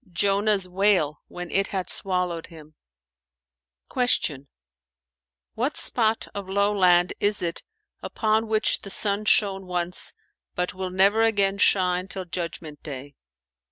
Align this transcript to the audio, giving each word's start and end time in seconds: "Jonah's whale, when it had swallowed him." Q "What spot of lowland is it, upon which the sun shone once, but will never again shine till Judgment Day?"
"Jonah's 0.11 0.67
whale, 0.67 1.21
when 1.27 1.51
it 1.51 1.67
had 1.67 1.87
swallowed 1.87 2.47
him." 2.47 2.73
Q 3.93 4.47
"What 5.53 5.77
spot 5.77 6.27
of 6.33 6.49
lowland 6.49 7.13
is 7.19 7.43
it, 7.43 7.61
upon 8.01 8.47
which 8.47 8.81
the 8.81 8.89
sun 8.89 9.25
shone 9.25 9.67
once, 9.67 10.13
but 10.55 10.73
will 10.73 10.89
never 10.89 11.21
again 11.21 11.59
shine 11.59 12.07
till 12.07 12.25
Judgment 12.25 12.81
Day?" 12.81 13.13